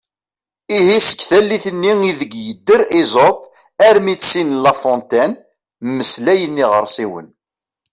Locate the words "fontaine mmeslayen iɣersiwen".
4.81-7.27